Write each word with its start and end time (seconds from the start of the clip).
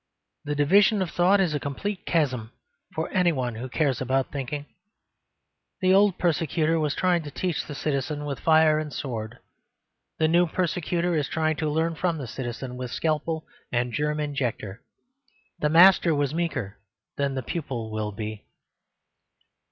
The 0.45 0.55
division 0.55 1.03
of 1.03 1.11
thought 1.11 1.39
is 1.39 1.53
a 1.53 1.59
complete 1.59 2.07
chasm 2.07 2.51
for 2.95 3.07
anyone 3.11 3.53
who 3.53 3.69
cares 3.69 4.01
about 4.01 4.31
thinking. 4.31 4.65
The 5.79 5.93
old 5.93 6.17
persecutor 6.17 6.79
was 6.79 6.95
trying 6.95 7.21
to 7.21 7.29
teach 7.29 7.67
the 7.67 7.75
citizen, 7.75 8.25
with 8.25 8.39
fire 8.39 8.79
and 8.79 8.91
sword. 8.91 9.37
The 10.17 10.27
new 10.27 10.47
persecutor 10.47 11.13
is 11.15 11.27
trying 11.27 11.57
to 11.57 11.69
learn 11.69 11.93
from 11.93 12.17
the 12.17 12.25
citizen, 12.25 12.77
with 12.77 12.89
scalpel 12.89 13.45
and 13.71 13.93
germ 13.93 14.19
injector. 14.19 14.81
The 15.59 15.69
master 15.69 16.15
was 16.15 16.33
meeker 16.33 16.79
than 17.17 17.35
the 17.35 17.43
pupil 17.43 17.91
will 17.91 18.11
be. 18.11 18.43